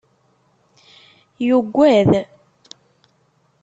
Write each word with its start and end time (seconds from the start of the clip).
Yuggad. 1.47 2.11